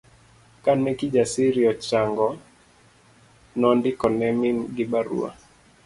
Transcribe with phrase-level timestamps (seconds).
[0.63, 2.29] Kane Kijasiri ochang'o,
[3.59, 5.29] nondiko ne min gi barua